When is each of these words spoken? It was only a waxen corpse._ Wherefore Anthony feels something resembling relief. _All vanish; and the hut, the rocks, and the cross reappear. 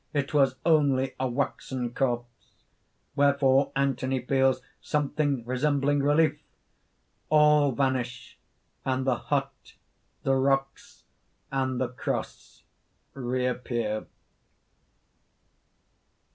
It 0.13 0.33
was 0.33 0.55
only 0.65 1.13
a 1.19 1.27
waxen 1.27 1.93
corpse._ 1.93 2.47
Wherefore 3.15 3.71
Anthony 3.75 4.19
feels 4.19 4.63
something 4.81 5.45
resembling 5.45 5.99
relief. 6.01 6.41
_All 7.31 7.77
vanish; 7.77 8.39
and 8.83 9.05
the 9.05 9.17
hut, 9.29 9.75
the 10.23 10.33
rocks, 10.37 11.03
and 11.51 11.79
the 11.79 11.89
cross 11.89 12.63
reappear. 13.13 14.07